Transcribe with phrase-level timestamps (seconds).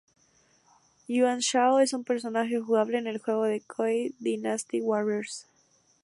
[1.07, 5.45] Yuan Shao es un personaje jugable en el juego de Koei:Dynasty Warriors.